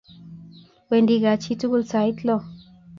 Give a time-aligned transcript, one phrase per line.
[0.89, 2.35] Wendi kaa chi tukul sait lo